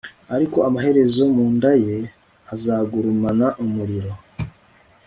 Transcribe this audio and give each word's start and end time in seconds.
ariko 0.35 0.57
amaherezo 0.67 1.23
mu 1.35 1.45
nda 1.55 1.73
ye 1.83 1.95
hazagurumana 2.49 3.47
umuriro 3.63 4.13